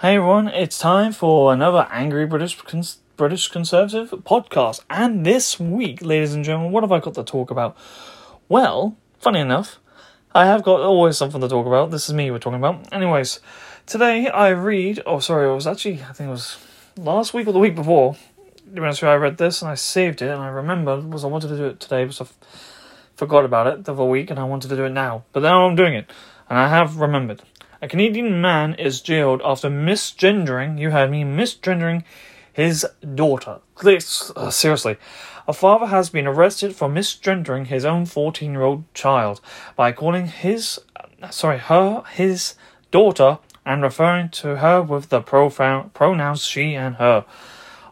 Hey 0.00 0.16
everyone, 0.16 0.48
it's 0.48 0.78
time 0.78 1.12
for 1.12 1.52
another 1.52 1.86
Angry 1.90 2.24
British 2.24 2.58
Cons- 2.62 3.00
British 3.18 3.48
Conservative 3.48 4.08
podcast. 4.22 4.80
And 4.88 5.26
this 5.26 5.60
week, 5.60 6.00
ladies 6.00 6.32
and 6.32 6.42
gentlemen, 6.42 6.72
what 6.72 6.82
have 6.82 6.90
I 6.90 7.00
got 7.00 7.12
to 7.16 7.22
talk 7.22 7.50
about? 7.50 7.76
Well, 8.48 8.96
funny 9.18 9.40
enough, 9.40 9.78
I 10.34 10.46
have 10.46 10.62
got 10.62 10.80
always 10.80 11.18
something 11.18 11.42
to 11.42 11.48
talk 11.48 11.66
about. 11.66 11.90
This 11.90 12.08
is 12.08 12.14
me 12.14 12.30
we're 12.30 12.38
talking 12.38 12.60
about. 12.60 12.90
Anyways, 12.90 13.40
today 13.84 14.28
I 14.28 14.48
read, 14.48 15.02
oh 15.04 15.18
sorry, 15.18 15.50
it 15.50 15.54
was 15.54 15.66
actually, 15.66 16.00
I 16.00 16.14
think 16.14 16.28
it 16.28 16.30
was 16.30 16.56
last 16.96 17.34
week 17.34 17.46
or 17.46 17.52
the 17.52 17.58
week 17.58 17.74
before. 17.74 18.16
You 18.74 18.80
remember, 18.80 19.06
I 19.06 19.16
read 19.16 19.36
this 19.36 19.60
and 19.60 19.70
I 19.70 19.74
saved 19.74 20.22
it 20.22 20.30
and 20.30 20.40
I 20.40 20.48
remembered 20.48 21.12
was 21.12 21.24
I 21.24 21.26
wanted 21.26 21.48
to 21.48 21.58
do 21.58 21.66
it 21.66 21.78
today, 21.78 22.06
but 22.06 22.18
I 22.22 22.26
forgot 23.16 23.44
about 23.44 23.66
it 23.66 23.84
the 23.84 23.94
whole 23.94 24.08
week 24.08 24.30
and 24.30 24.40
I 24.40 24.44
wanted 24.44 24.68
to 24.68 24.76
do 24.76 24.84
it 24.86 24.92
now. 24.92 25.24
But 25.34 25.42
now 25.42 25.66
I'm 25.66 25.76
doing 25.76 25.92
it 25.92 26.10
and 26.48 26.58
I 26.58 26.70
have 26.70 26.96
remembered. 26.96 27.42
A 27.82 27.88
Canadian 27.88 28.42
man 28.42 28.74
is 28.74 29.00
jailed 29.00 29.40
after 29.42 29.70
misgendering, 29.70 30.78
you 30.78 30.90
heard 30.90 31.10
me, 31.10 31.24
misgendering 31.24 32.04
his 32.52 32.86
daughter. 33.14 33.60
This, 33.82 34.30
uh, 34.36 34.50
seriously. 34.50 34.98
A 35.48 35.54
father 35.54 35.86
has 35.86 36.10
been 36.10 36.26
arrested 36.26 36.76
for 36.76 36.90
misgendering 36.90 37.68
his 37.68 37.86
own 37.86 38.04
14 38.04 38.52
year 38.52 38.62
old 38.62 38.84
child 38.92 39.40
by 39.76 39.92
calling 39.92 40.26
his, 40.26 40.78
sorry, 41.30 41.56
her, 41.56 42.04
his 42.12 42.54
daughter 42.90 43.38
and 43.64 43.82
referring 43.82 44.28
to 44.28 44.56
her 44.56 44.82
with 44.82 45.08
the 45.08 45.22
profound 45.22 45.94
pronouns 45.94 46.44
she 46.44 46.74
and 46.74 46.96
her. 46.96 47.24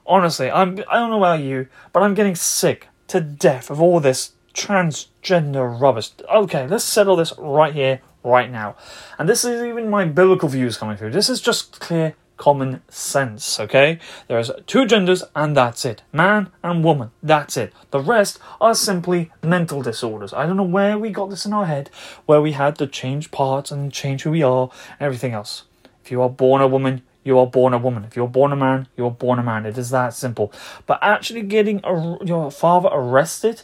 Honestly, 0.06 0.50
I'm, 0.50 0.80
I 0.90 0.96
don't 0.96 1.10
know 1.10 1.18
about 1.18 1.40
you, 1.40 1.66
but 1.94 2.02
I'm 2.02 2.14
getting 2.14 2.34
sick 2.34 2.88
to 3.06 3.22
death 3.22 3.70
of 3.70 3.80
all 3.80 4.00
this 4.00 4.32
transgender 4.52 5.80
rubbish. 5.80 6.10
Okay, 6.30 6.66
let's 6.66 6.84
settle 6.84 7.16
this 7.16 7.32
right 7.38 7.72
here, 7.72 8.00
right 8.24 8.50
now. 8.50 8.76
And 9.18 9.28
this 9.28 9.44
is 9.44 9.62
even 9.62 9.90
my 9.90 10.04
biblical 10.04 10.48
views 10.48 10.76
coming 10.76 10.96
through. 10.96 11.10
This 11.10 11.28
is 11.28 11.40
just 11.40 11.80
clear 11.80 12.14
common 12.38 12.80
sense, 12.88 13.60
okay? 13.60 13.98
There's 14.28 14.50
two 14.66 14.86
genders 14.86 15.24
and 15.34 15.56
that's 15.56 15.84
it. 15.84 16.02
Man 16.12 16.50
and 16.62 16.82
woman, 16.82 17.10
that's 17.22 17.56
it. 17.56 17.72
The 17.90 18.00
rest 18.00 18.38
are 18.60 18.74
simply 18.74 19.30
mental 19.42 19.82
disorders. 19.82 20.32
I 20.32 20.46
don't 20.46 20.56
know 20.56 20.62
where 20.62 20.96
we 20.96 21.10
got 21.10 21.30
this 21.30 21.44
in 21.44 21.52
our 21.52 21.66
head, 21.66 21.90
where 22.24 22.40
we 22.40 22.52
had 22.52 22.76
to 22.78 22.86
change 22.86 23.30
parts 23.30 23.70
and 23.70 23.92
change 23.92 24.22
who 24.22 24.30
we 24.30 24.42
are 24.42 24.70
and 24.98 25.06
everything 25.06 25.32
else. 25.32 25.64
If 26.04 26.10
you 26.10 26.22
are 26.22 26.30
born 26.30 26.62
a 26.62 26.68
woman, 26.68 27.02
you 27.24 27.38
are 27.38 27.46
born 27.46 27.74
a 27.74 27.78
woman. 27.78 28.04
If 28.04 28.16
you're 28.16 28.28
born 28.28 28.52
a 28.52 28.56
man, 28.56 28.88
you're 28.96 29.10
born 29.10 29.38
a 29.38 29.42
man. 29.42 29.66
It 29.66 29.76
is 29.76 29.90
that 29.90 30.14
simple. 30.14 30.52
But 30.86 30.98
actually 31.02 31.42
getting 31.42 31.80
a, 31.84 32.24
your 32.24 32.50
father 32.50 32.88
arrested 32.90 33.62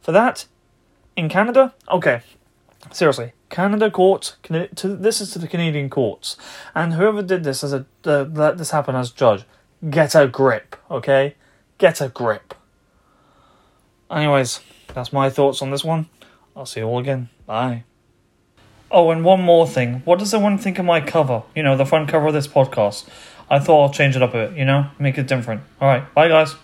for 0.00 0.12
that 0.12 0.46
in 1.16 1.28
Canada, 1.28 1.74
okay, 1.90 2.22
seriously, 2.92 3.32
Canada 3.50 3.90
courts. 3.90 4.36
This 4.48 5.20
is 5.20 5.30
to 5.32 5.38
the 5.38 5.48
Canadian 5.48 5.90
courts, 5.90 6.36
and 6.74 6.94
whoever 6.94 7.22
did 7.22 7.44
this 7.44 7.62
as 7.64 7.72
a 7.72 7.86
uh, 8.04 8.24
let 8.24 8.58
this 8.58 8.70
happen 8.70 8.94
as 8.94 9.10
judge, 9.10 9.44
get 9.88 10.14
a 10.14 10.26
grip, 10.26 10.76
okay? 10.90 11.34
Get 11.78 12.00
a 12.00 12.08
grip. 12.08 12.54
Anyways, 14.10 14.60
that's 14.94 15.12
my 15.12 15.30
thoughts 15.30 15.62
on 15.62 15.70
this 15.70 15.84
one. 15.84 16.08
I'll 16.54 16.66
see 16.66 16.80
you 16.80 16.86
all 16.86 16.98
again. 16.98 17.28
Bye. 17.44 17.84
Oh, 18.90 19.10
and 19.10 19.24
one 19.24 19.42
more 19.42 19.66
thing. 19.66 20.02
What 20.04 20.18
does 20.20 20.32
everyone 20.32 20.58
think 20.58 20.78
of 20.78 20.84
my 20.84 21.00
cover? 21.00 21.42
You 21.54 21.62
know, 21.62 21.76
the 21.76 21.84
front 21.84 22.08
cover 22.08 22.28
of 22.28 22.34
this 22.34 22.46
podcast. 22.46 23.08
I 23.50 23.58
thought 23.58 23.82
I'll 23.82 23.92
change 23.92 24.16
it 24.16 24.22
up 24.22 24.34
a 24.34 24.48
bit, 24.48 24.58
you 24.58 24.64
know, 24.64 24.90
make 24.98 25.18
it 25.18 25.26
different. 25.26 25.62
Alright, 25.80 26.12
bye 26.14 26.28
guys. 26.28 26.54